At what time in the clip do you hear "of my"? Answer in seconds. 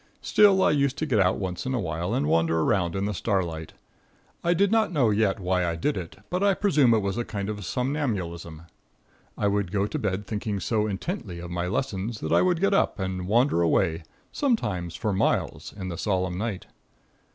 11.37-11.67